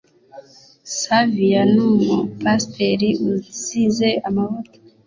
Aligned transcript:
Savier 0.99 1.63
numu 1.73 2.17
pasteri 2.41 3.09
usize 3.31 4.09
amavuta 4.27 4.77